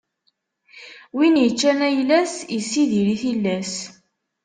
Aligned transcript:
Win 1.15 1.35
iččan 1.47 1.79
ayla-s, 1.87 2.35
issidir 2.57 3.07
i 3.15 3.17
tillas. 3.21 3.73